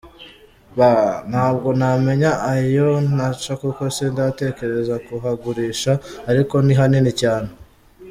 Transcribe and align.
B: 0.77 0.79
Ntabwo 1.31 1.67
namenya 1.79 2.31
ayo 2.53 2.89
naca 3.15 3.53
kuko 3.61 3.83
sindatekereza 3.95 4.95
kuhagurisha 5.07 5.91
ariko 6.29 6.55
ni 6.65 6.73
hanini 6.79 7.11
cyane. 7.21 7.51